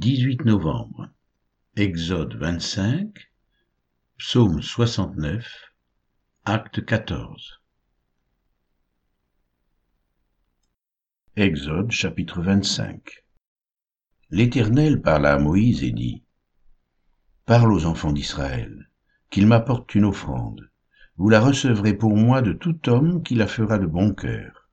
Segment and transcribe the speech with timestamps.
[0.00, 1.08] 18 novembre.
[1.74, 3.32] Exode 25,
[4.16, 5.72] Psaume 69,
[6.44, 7.60] Acte 14.
[11.34, 13.24] Exode chapitre 25.
[14.30, 16.22] L'Éternel parla à Moïse et dit,
[17.44, 18.92] Parle aux enfants d'Israël,
[19.30, 20.70] qu'ils m'apportent une offrande.
[21.16, 24.70] Vous la recevrez pour moi de tout homme qui la fera de bon cœur.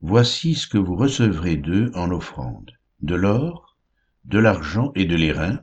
[0.00, 2.72] Voici ce que vous recevrez d'eux en offrande.
[3.02, 3.75] De l'or,
[4.26, 5.60] de l'argent et de l'airain,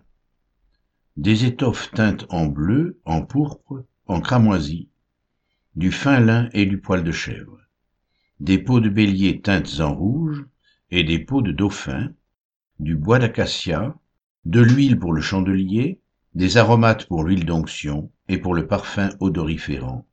[1.18, 4.88] des étoffes teintes en bleu, en pourpre, en cramoisi,
[5.76, 7.60] du fin lin et du poil de chèvre,
[8.40, 10.46] des peaux de bélier teintes en rouge
[10.92, 12.14] et des peaux de dauphin,
[12.80, 13.98] du bois d'acacia,
[14.46, 16.00] de l'huile pour le chandelier,
[16.34, 20.08] des aromates pour l'huile d'onction et pour le parfum odoriférant,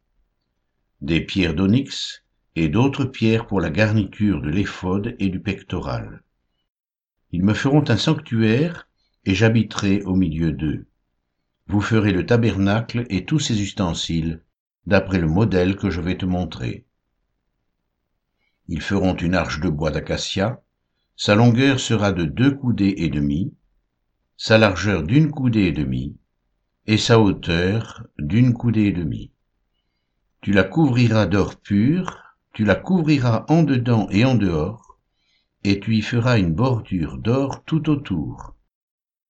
[1.00, 2.24] des pierres d'onyx
[2.56, 6.22] et d'autres pierres pour la garniture de l'éphode et du pectoral.
[7.32, 8.88] Ils me feront un sanctuaire
[9.24, 10.86] et j'habiterai au milieu d'eux.
[11.66, 14.42] Vous ferez le tabernacle et tous ses ustensiles,
[14.86, 16.84] d'après le modèle que je vais te montrer.
[18.66, 20.62] Ils feront une arche de bois d'acacia,
[21.16, 23.54] sa longueur sera de deux coudées et demie,
[24.36, 26.16] sa largeur d'une coudée et demie,
[26.86, 29.30] et sa hauteur d'une coudée et demie.
[30.40, 32.18] Tu la couvriras d'or pur,
[32.52, 34.89] tu la couvriras en dedans et en dehors,
[35.62, 38.54] et tu y feras une bordure d'or tout autour.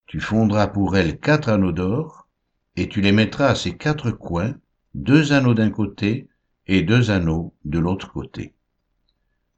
[0.07, 2.29] Tu fondras pour elle quatre anneaux d'or,
[2.77, 4.55] et tu les mettras à ses quatre coins,
[4.95, 6.29] deux anneaux d'un côté
[6.67, 8.55] et deux anneaux de l'autre côté.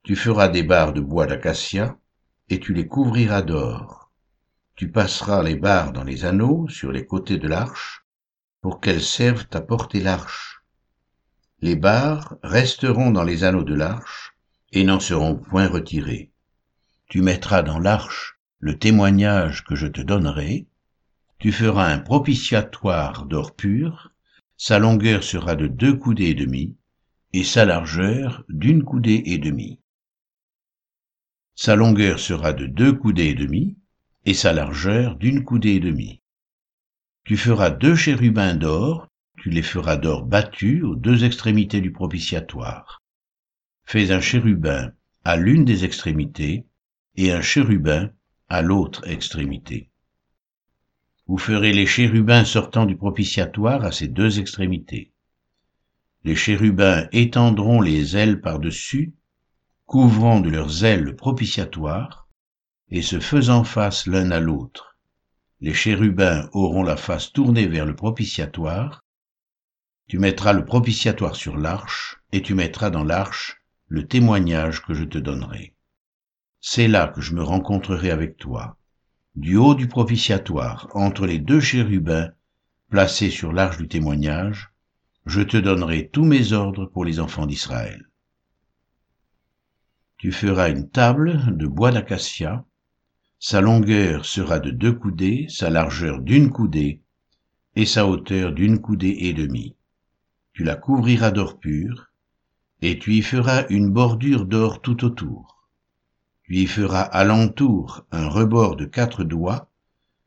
[0.03, 1.99] Tu feras des barres de bois d'acacia,
[2.49, 4.11] et tu les couvriras d'or.
[4.75, 8.05] Tu passeras les barres dans les anneaux sur les côtés de l'arche,
[8.63, 10.63] pour qu'elles servent à porter l'arche.
[11.61, 14.35] Les barres resteront dans les anneaux de l'arche,
[14.73, 16.32] et n'en seront point retirées.
[17.13, 20.67] Tu mettras dans l'arche le témoignage que je te donnerai,
[21.39, 24.13] tu feras un propitiatoire d'or pur,
[24.57, 26.75] sa longueur sera de deux coudées et demie,
[27.35, 29.79] et sa largeur d'une coudée et demie.
[31.55, 33.77] Sa longueur sera de deux coudées et demie,
[34.25, 36.23] et sa largeur d'une coudée et demie.
[37.25, 39.07] Tu feras deux chérubins d'or,
[39.37, 43.03] tu les feras d'or battu aux deux extrémités du propitiatoire.
[43.85, 46.65] Fais un chérubin à l'une des extrémités,
[47.17, 48.11] et un chérubin
[48.49, 49.91] à l'autre extrémité.
[51.27, 55.13] Vous ferez les chérubins sortant du propitiatoire à ses deux extrémités.
[56.25, 59.15] Les chérubins étendront les ailes par-dessus,
[59.87, 62.29] couvrant de leurs ailes le propitiatoire,
[62.91, 64.97] et se faisant face l'un à l'autre.
[65.61, 69.05] Les chérubins auront la face tournée vers le propitiatoire.
[70.09, 75.05] Tu mettras le propitiatoire sur l'arche, et tu mettras dans l'arche le témoignage que je
[75.05, 75.75] te donnerai.
[76.65, 78.79] C'est là que je me rencontrerai avec toi
[79.35, 82.31] du haut du propitiatoire, entre les deux chérubins
[82.89, 84.73] placés sur l'arche du témoignage,
[85.27, 88.09] je te donnerai tous mes ordres pour les enfants d'Israël.
[90.19, 92.65] Tu feras une table de bois d'acacia,
[93.41, 97.03] sa longueur sera de deux coudées, sa largeur d'une coudée,
[97.75, 99.75] et sa hauteur d'une coudée et demie.
[100.53, 102.13] Tu la couvriras d'or pur,
[102.83, 105.52] et tu y feras une bordure d'or tout autour
[106.45, 109.71] tu y feras alentour un rebord de quatre doigts,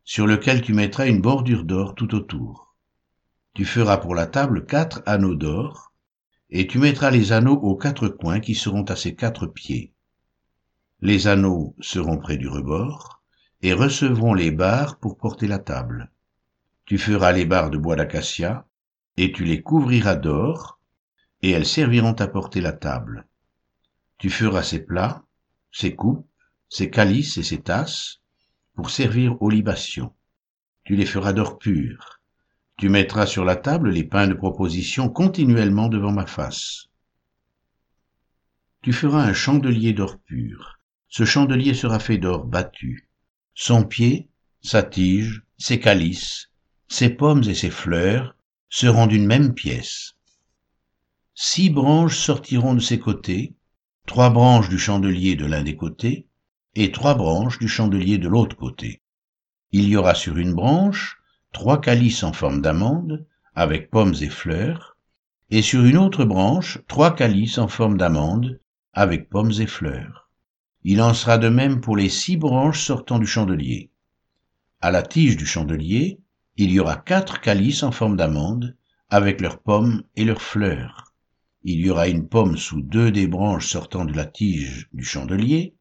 [0.03, 2.75] sur lequel tu mettras une bordure d'or tout autour.
[3.53, 5.91] Tu feras pour la table quatre anneaux d'or,
[6.49, 9.93] et tu mettras les anneaux aux quatre coins qui seront à ses quatre pieds.
[11.01, 13.21] Les anneaux seront près du rebord,
[13.61, 16.11] et recevront les barres pour porter la table.
[16.85, 18.65] Tu feras les barres de bois d'acacia,
[19.17, 20.79] et tu les couvriras d'or,
[21.41, 23.27] et elles serviront à porter la table.
[24.17, 25.24] Tu feras ces plats,
[25.75, 26.25] ses coupes,
[26.69, 28.21] ses calices et ses tasses,
[28.75, 30.15] pour servir aux libations.
[30.85, 32.21] Tu les feras d'or pur.
[32.77, 36.87] Tu mettras sur la table les pains de proposition continuellement devant ma face.
[38.83, 40.79] Tu feras un chandelier d'or pur.
[41.09, 43.09] Ce chandelier sera fait d'or battu.
[43.53, 44.29] Son pied,
[44.61, 46.51] sa tige, ses calices,
[46.87, 48.37] ses pommes et ses fleurs
[48.69, 50.13] seront d'une même pièce.
[51.33, 53.54] Six branches sortiront de ses côtés,
[54.05, 56.27] trois branches du chandelier de l'un des côtés
[56.75, 59.01] et trois branches du chandelier de l'autre côté.
[59.71, 61.17] Il y aura sur une branche
[61.51, 63.25] trois calices en forme d'amande
[63.55, 64.97] avec pommes et fleurs,
[65.49, 68.59] et sur une autre branche trois calices en forme d'amande
[68.93, 70.29] avec pommes et fleurs.
[70.83, 73.89] Il en sera de même pour les six branches sortant du chandelier.
[74.81, 76.19] À la tige du chandelier,
[76.57, 78.75] il y aura quatre calices en forme d'amande
[79.09, 81.04] avec leurs pommes et leurs fleurs
[81.67, 85.73] il y aura une pomme sous deux des branches sortant de la tige du chandelier,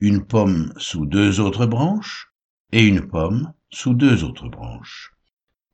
[0.00, 2.32] une pomme sous deux autres branches,
[2.72, 5.12] et une pomme sous deux autres branches.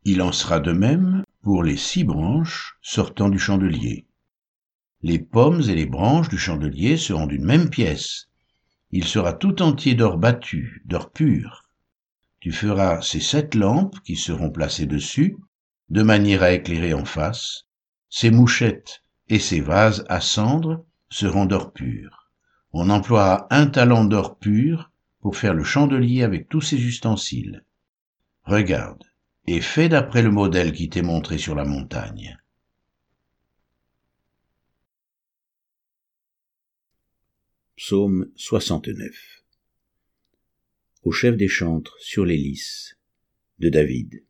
[0.05, 4.06] Il en sera de même pour les six branches sortant du chandelier.
[5.00, 8.29] Les pommes et les branches du chandelier seront d'une même pièce.
[8.91, 11.70] Il sera tout entier d'or battu, d'or pur.
[12.41, 15.38] Tu feras ces sept lampes qui seront placées dessus,
[15.88, 17.65] de manière à éclairer en face.
[18.11, 22.31] Ces mouchettes et ces vases à cendre seront d'or pur.
[22.73, 24.91] On emploiera un talent d'or pur
[25.21, 27.65] pour faire le chandelier avec tous ses ustensiles.
[28.44, 29.05] Regarde,
[29.47, 32.38] et fais d'après le modèle qui t'est montré sur la montagne.
[37.77, 39.44] Psaume 69
[41.03, 42.97] Au chef des chantres sur les lys
[43.59, 44.25] de David.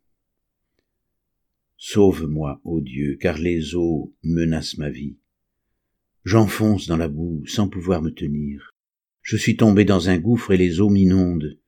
[1.87, 5.17] Sauve-moi, ô Dieu, car les eaux menacent ma vie.
[6.23, 8.71] J'enfonce dans la boue sans pouvoir me tenir.
[9.21, 11.59] Je suis tombé dans un gouffre et les eaux m'inondent.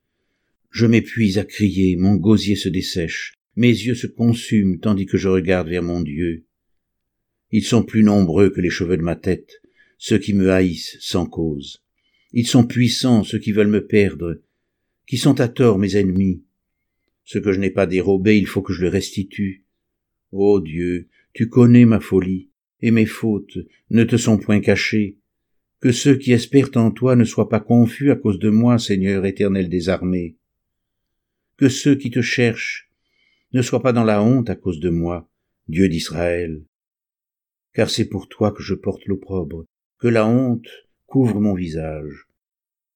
[0.72, 5.28] Je m'épuise à crier, mon gosier se dessèche, mes yeux se consument tandis que je
[5.28, 6.46] regarde vers mon Dieu.
[7.52, 9.62] Ils sont plus nombreux que les cheveux de ma tête,
[9.98, 11.84] ceux qui me haïssent sans cause.
[12.32, 14.42] Ils sont puissants, ceux qui veulent me perdre,
[15.06, 16.42] qui sont à tort mes ennemis.
[17.22, 19.64] Ce que je n'ai pas dérobé, il faut que je le restitue.
[20.32, 23.58] Ô Dieu, tu connais ma folie, et mes fautes
[23.90, 25.16] ne te sont point cachées.
[25.80, 29.24] Que ceux qui espèrent en toi ne soient pas confus à cause de moi, Seigneur
[29.24, 30.36] éternel des armées.
[31.56, 32.90] Que ceux qui te cherchent
[33.52, 35.30] ne soient pas dans la honte à cause de moi,
[35.68, 36.62] Dieu d'Israël.
[37.72, 39.64] Car c'est pour toi que je porte l'opprobre,
[39.98, 40.68] que la honte
[41.06, 42.26] couvre mon visage.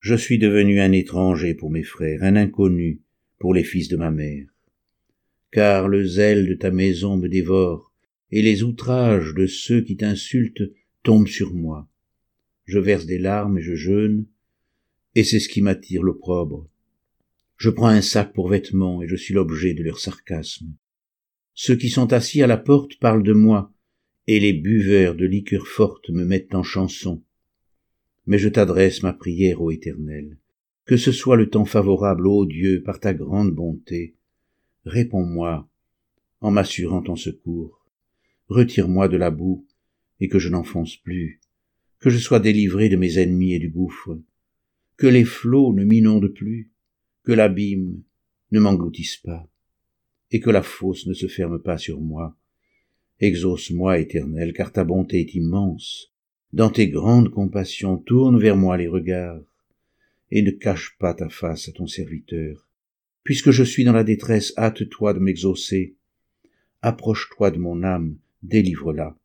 [0.01, 3.01] Je suis devenu un étranger pour mes frères, un inconnu
[3.39, 4.52] pour les fils de ma mère.
[5.53, 7.93] Car le zèle de ta maison me dévore,
[8.31, 10.73] et les outrages de ceux qui t'insultent
[11.03, 11.89] tombent sur moi.
[12.65, 14.27] Je verse des larmes et je jeûne,
[15.15, 16.69] et c'est ce qui m'attire l'opprobre.
[17.59, 20.75] Je prends un sac pour vêtements et je suis l'objet de leur sarcasme.
[21.55, 23.73] Ceux qui sont assis à la porte parlent de moi,
[24.27, 27.23] et les buveurs de liqueurs fortes me mettent en chanson.
[28.27, 30.39] Mais je t'adresse ma prière, ô Éternel.
[30.87, 34.17] Que ce soit le temps favorable, ô Dieu, par ta grande bonté.
[34.85, 35.69] Réponds-moi
[36.41, 37.87] en m'assurant ton secours.
[38.49, 39.67] Retire-moi de la boue,
[40.21, 41.41] et que je n'enfonce plus.
[42.01, 44.19] Que je sois délivré de mes ennemis et du gouffre.
[44.97, 46.73] Que les flots ne m'inondent plus
[47.25, 48.03] que l'abîme
[48.51, 49.49] ne m'engloutisse pas,
[50.31, 52.37] et que la fosse ne se ferme pas sur moi.
[53.21, 56.13] Exauce-moi, Éternel, car ta bonté est immense.
[56.53, 59.43] Dans tes grandes compassions, tourne vers moi les regards,
[60.31, 62.69] et ne cache pas ta face à ton serviteur.
[63.25, 65.97] Puisque je suis dans la détresse, hâte-toi de m'exaucer.
[66.83, 69.17] Approche-toi de mon âme, délivre-la.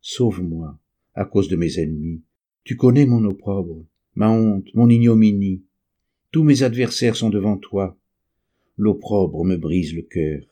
[0.00, 0.78] Sauve-moi,
[1.14, 2.22] à cause de mes ennemis.
[2.64, 5.62] Tu connais mon opprobre, ma honte, mon ignominie.
[6.30, 7.98] Tous mes adversaires sont devant toi.
[8.76, 10.42] L'opprobre me brise le cœur,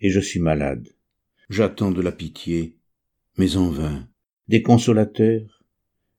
[0.00, 0.88] et je suis malade.
[1.50, 2.76] J'attends de la pitié,
[3.36, 4.08] mais en vain,
[4.46, 5.64] des consolateurs,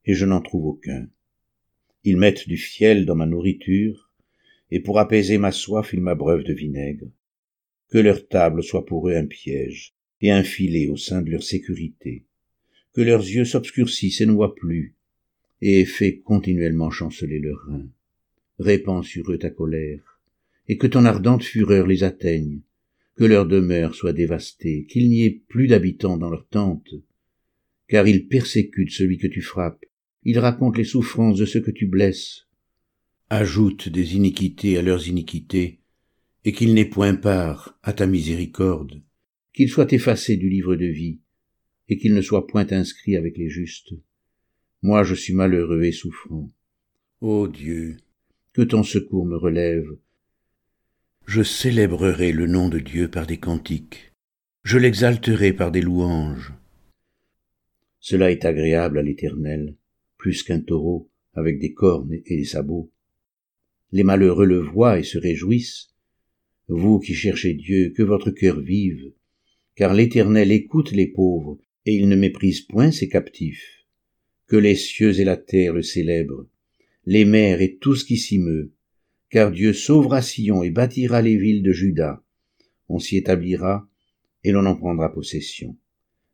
[0.05, 1.07] et je n'en trouve aucun.
[2.03, 4.08] Ils mettent du fiel dans ma nourriture,
[4.71, 7.07] et pour apaiser ma soif, ils m'abreuvent de vinaigre.
[7.89, 11.43] Que leur table soit pour eux un piège, et un filet au sein de leur
[11.43, 12.25] sécurité.
[12.93, 14.95] Que leurs yeux s'obscurcissent et ne voient plus,
[15.61, 17.89] et fais continuellement chanceler leurs reins
[18.59, 20.19] répands sur eux ta colère,
[20.67, 22.59] et que ton ardente fureur les atteigne,
[23.15, 26.93] que leur demeure soit dévastée, qu'il n'y ait plus d'habitants dans leurs tentes,
[27.87, 29.85] car ils persécutent celui que tu frappes,
[30.23, 32.47] ils racontent les souffrances de ceux que tu blesses,
[33.29, 35.79] ajoute des iniquités à leurs iniquités,
[36.45, 39.01] et qu'ils n'aient point part à ta miséricorde,
[39.53, 41.19] qu'ils soient effacés du livre de vie,
[41.89, 43.93] et qu'ils ne soient point inscrits avec les justes.
[44.81, 46.49] Moi je suis malheureux et souffrant.
[47.21, 47.97] Ô Dieu,
[48.53, 49.85] que ton secours me relève.
[51.25, 54.13] Je célébrerai le nom de Dieu par des cantiques,
[54.63, 56.53] je l'exalterai par des louanges.
[57.99, 59.75] Cela est agréable à l'Éternel,
[60.17, 62.91] plus qu'un taureau avec des cornes et des sabots.
[63.91, 65.89] Les malheureux le voient et se réjouissent.
[66.67, 69.11] Vous qui cherchez Dieu, que votre cœur vive,
[69.75, 73.85] car l'Éternel écoute les pauvres, et il ne méprise point ses captifs.
[74.45, 76.45] Que les cieux et la terre le célèbrent,
[77.05, 78.71] les mers et tout ce qui s'y meut,
[79.29, 82.23] car Dieu sauvera Sion et bâtira les villes de Juda.
[82.87, 83.89] On s'y établira,
[84.43, 85.75] et l'on en prendra possession.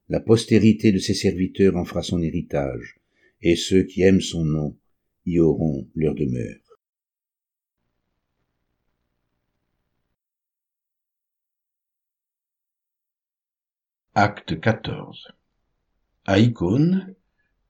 [0.09, 2.99] La postérité de ses serviteurs en fera son héritage,
[3.41, 4.77] et ceux qui aiment son nom
[5.25, 6.64] y auront leur demeure.
[14.17, 15.33] Acte 14
[16.25, 17.15] À Icône,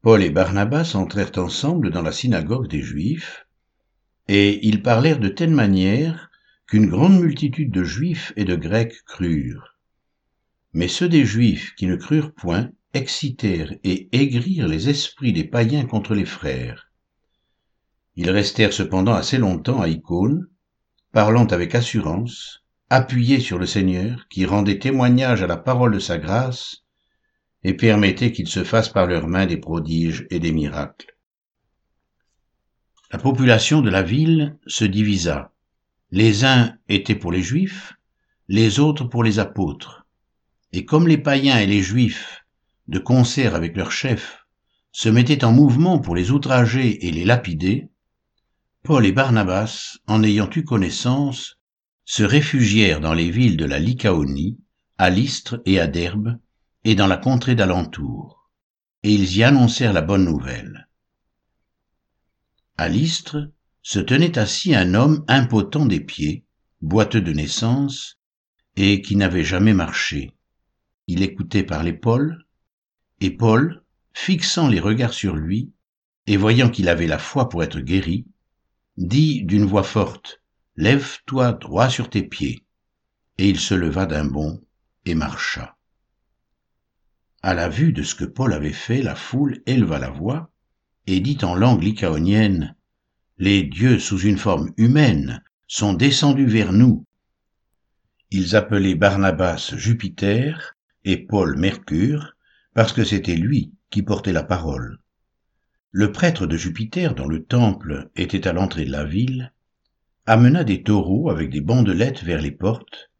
[0.03, 3.47] Paul et Barnabas entrèrent ensemble dans la synagogue des Juifs,
[4.27, 6.29] et ils parlèrent de telle manière
[6.67, 9.75] qu'une grande multitude de Juifs et de Grecs crurent.
[10.71, 15.87] Mais ceux des Juifs qui ne crurent point excitèrent et aigrirent les esprits des païens
[15.87, 16.91] contre les frères.
[18.17, 20.47] Ils restèrent cependant assez longtemps à Icône,
[21.11, 26.17] parlant avec assurance, appuyés sur le Seigneur, qui rendait témoignage à la parole de sa
[26.17, 26.83] grâce,
[27.63, 31.17] et permettait qu'il se fasse par leurs mains des prodiges et des miracles.
[33.11, 35.51] La population de la ville se divisa.
[36.11, 37.93] Les uns étaient pour les Juifs,
[38.47, 40.05] les autres pour les apôtres.
[40.71, 42.45] Et comme les païens et les Juifs,
[42.87, 44.45] de concert avec leurs chefs,
[44.91, 47.89] se mettaient en mouvement pour les outrager et les lapider,
[48.83, 51.57] Paul et Barnabas, en ayant eu connaissance,
[52.05, 54.59] se réfugièrent dans les villes de la Lycaonie,
[54.97, 56.39] à Lystre et à Derbe,
[56.83, 58.49] et dans la contrée d'alentour,
[59.03, 60.87] et ils y annoncèrent la bonne nouvelle.
[62.77, 66.45] À Lystre se tenait assis un homme impotent des pieds,
[66.81, 68.19] boiteux de naissance,
[68.75, 70.35] et qui n'avait jamais marché.
[71.07, 72.45] Il écoutait parler Paul,
[73.19, 73.83] et Paul,
[74.13, 75.71] fixant les regards sur lui,
[76.27, 78.25] et voyant qu'il avait la foi pour être guéri,
[78.97, 80.41] dit d'une voix forte,
[80.77, 82.65] Lève-toi droit sur tes pieds.
[83.37, 84.61] Et il se leva d'un bond
[85.05, 85.77] et marcha.
[87.41, 90.51] À la vue de ce que Paul avait fait, la foule éleva la voix
[91.07, 92.75] et dit en langue lycaonienne,
[93.37, 97.05] Les dieux sous une forme humaine sont descendus vers nous.
[98.31, 102.35] Ils appelaient Barnabas Jupiter et Paul Mercure,
[102.73, 104.99] parce que c'était lui qui portait la parole.
[105.91, 109.53] Le prêtre de Jupiter, dont le temple était à l'entrée de la ville,
[110.27, 113.11] amena des taureaux avec des bandelettes vers les portes,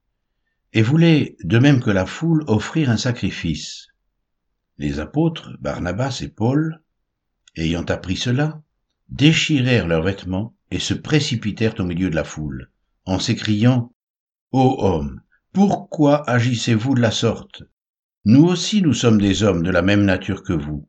[0.73, 3.87] et voulait, de même que la foule, offrir un sacrifice.
[4.77, 6.81] Les apôtres, Barnabas et Paul,
[7.55, 8.61] ayant appris cela,
[9.09, 12.71] déchirèrent leurs vêtements et se précipitèrent au milieu de la foule,
[13.05, 13.93] en s'écriant
[14.51, 15.21] Ô homme,
[15.53, 17.63] pourquoi agissez-vous de la sorte?
[18.25, 20.87] Nous aussi nous sommes des hommes de la même nature que vous,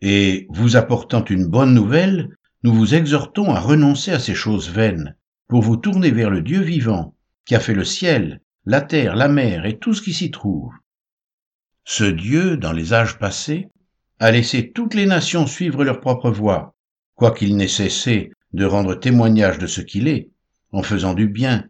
[0.00, 5.16] et vous apportant une bonne nouvelle, nous vous exhortons à renoncer à ces choses vaines
[5.48, 9.28] pour vous tourner vers le Dieu vivant, qui a fait le ciel, la terre, la
[9.28, 10.72] mer et tout ce qui s'y trouve.
[11.84, 13.68] Ce Dieu, dans les âges passés,
[14.18, 16.74] a laissé toutes les nations suivre leur propre voie,
[17.14, 20.30] quoiqu'il n'ait cessé de rendre témoignage de ce qu'il est,
[20.72, 21.68] en faisant du bien,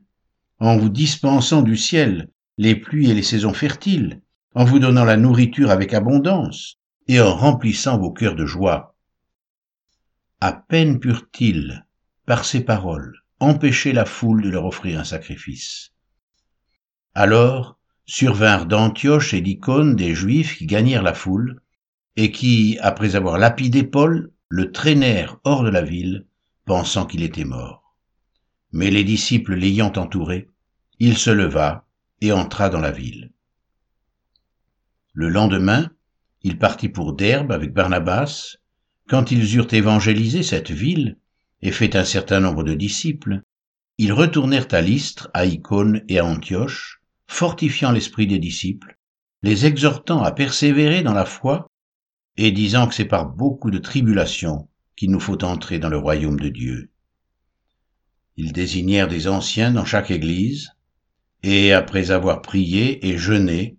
[0.61, 4.21] en vous dispensant du ciel les pluies et les saisons fertiles,
[4.55, 6.77] en vous donnant la nourriture avec abondance,
[7.09, 8.95] et en remplissant vos cœurs de joie.
[10.41, 11.85] À peine purent-ils,
[12.27, 15.93] par ces paroles, empêcher la foule de leur offrir un sacrifice.
[17.15, 21.61] Alors survinrent d'Antioche et d'Icône des Juifs qui gagnèrent la foule,
[22.17, 26.27] et qui, après avoir lapidé Paul, le traînèrent hors de la ville,
[26.65, 27.97] pensant qu'il était mort.
[28.73, 30.49] Mais les disciples l'ayant entouré,
[30.99, 31.87] il se leva
[32.21, 33.33] et entra dans la ville.
[35.13, 35.91] Le lendemain,
[36.43, 38.57] il partit pour Derbe avec Barnabas.
[39.09, 41.19] Quand ils eurent évangélisé cette ville,
[41.65, 43.41] et fait un certain nombre de disciples,
[43.97, 48.99] ils retournèrent à Lystre, à Icône et à Antioche, fortifiant l'esprit des disciples,
[49.43, 51.67] les exhortant à persévérer dans la foi,
[52.37, 56.39] et disant que c'est par beaucoup de tribulations qu'il nous faut entrer dans le royaume
[56.39, 56.91] de Dieu.
[58.37, 60.71] Ils désignèrent des anciens dans chaque église,
[61.43, 63.79] et après avoir prié et jeûné,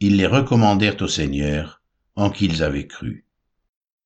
[0.00, 1.80] ils les recommandèrent au Seigneur,
[2.14, 3.24] en qui ils avaient cru.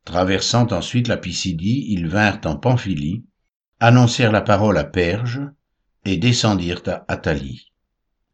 [0.07, 3.25] Traversant ensuite la Pisidie, ils vinrent en Pamphylie,
[3.81, 5.41] annoncèrent la parole à Perge
[6.05, 7.73] et descendirent à Athalie.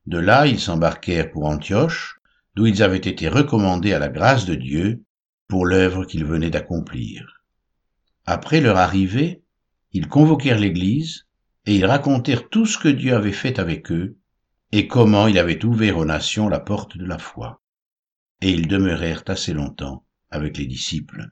[0.04, 2.20] De là, ils s'embarquèrent pour Antioche,
[2.54, 5.02] d'où ils avaient été recommandés à la grâce de Dieu
[5.48, 7.42] pour l'œuvre qu'ils venaient d'accomplir.
[8.26, 9.42] Après leur arrivée,
[9.92, 11.26] ils convoquèrent l'Église
[11.64, 14.18] et ils racontèrent tout ce que Dieu avait fait avec eux
[14.72, 17.62] et comment il avait ouvert aux nations la porte de la foi.
[18.42, 21.30] Et ils demeurèrent assez longtemps avec les disciples.